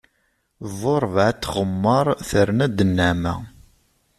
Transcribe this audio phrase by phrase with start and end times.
[0.77, 3.33] Bu rebɛa n tɣemmar, terna-d nneɛma.